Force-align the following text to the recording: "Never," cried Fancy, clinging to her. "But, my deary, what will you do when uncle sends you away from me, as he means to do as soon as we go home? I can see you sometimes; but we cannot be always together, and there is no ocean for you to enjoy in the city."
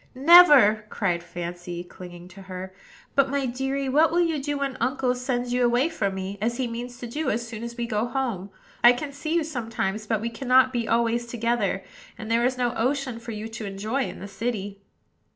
"Never," 0.15 0.85
cried 0.89 1.21
Fancy, 1.21 1.83
clinging 1.83 2.27
to 2.29 2.41
her. 2.41 2.73
"But, 3.13 3.29
my 3.29 3.45
deary, 3.45 3.87
what 3.87 4.09
will 4.09 4.21
you 4.23 4.41
do 4.41 4.57
when 4.57 4.75
uncle 4.79 5.13
sends 5.13 5.53
you 5.53 5.63
away 5.63 5.89
from 5.89 6.15
me, 6.15 6.39
as 6.41 6.57
he 6.57 6.65
means 6.67 6.97
to 6.97 7.05
do 7.07 7.29
as 7.29 7.47
soon 7.47 7.61
as 7.63 7.77
we 7.77 7.85
go 7.85 8.07
home? 8.07 8.49
I 8.83 8.93
can 8.93 9.11
see 9.13 9.35
you 9.35 9.43
sometimes; 9.43 10.07
but 10.07 10.19
we 10.19 10.31
cannot 10.31 10.73
be 10.73 10.87
always 10.87 11.27
together, 11.27 11.83
and 12.17 12.31
there 12.31 12.43
is 12.43 12.57
no 12.57 12.73
ocean 12.73 13.19
for 13.19 13.31
you 13.31 13.47
to 13.49 13.67
enjoy 13.67 14.05
in 14.05 14.17
the 14.17 14.27
city." 14.27 14.79